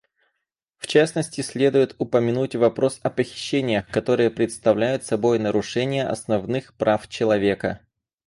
[0.79, 7.81] В частности, следует упомянуть вопрос о похищениях, которые представляют собой нарушения основных прав человека.